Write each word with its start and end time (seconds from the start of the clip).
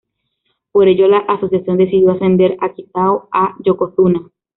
Por 0.71 0.87
ello, 0.87 1.07
la 1.07 1.19
asociación 1.27 1.77
decidió 1.77 2.09
ascender 2.09 2.57
a 2.59 2.73
Kitao 2.73 3.27
a 3.31 3.53
"yokozuna". 3.63 4.31